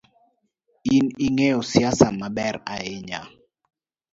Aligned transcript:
In 0.95 1.05
ingeyo 1.25 1.59
siasa 1.71 2.07
maber 2.19 2.55
ahinya. 2.73 3.21